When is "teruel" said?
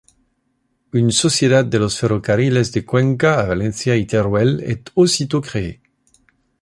4.07-4.59